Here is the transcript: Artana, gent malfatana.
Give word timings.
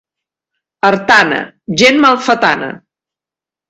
Artana, 0.89 1.43
gent 1.83 2.05
malfatana. 2.09 2.75